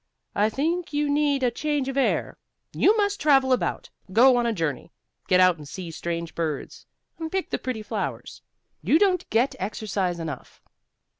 "I 0.33 0.49
think 0.49 0.93
you 0.93 1.11
need 1.11 1.43
a 1.43 1.51
change 1.51 1.87
of 1.87 1.95
air. 1.95 2.39
You 2.73 2.97
must 2.97 3.21
travel 3.21 3.53
about. 3.53 3.91
Go 4.11 4.35
on 4.35 4.47
a 4.47 4.51
journey, 4.51 4.91
get 5.27 5.39
out 5.39 5.57
and 5.57 5.67
see 5.69 5.91
strange 5.91 6.33
birds, 6.33 6.87
and 7.19 7.31
pick 7.31 7.51
the 7.51 7.59
pretty 7.59 7.83
flowers. 7.83 8.41
You 8.81 8.97
don't 8.97 9.29
get 9.29 9.53
exercise 9.59 10.17
enough." 10.19 10.59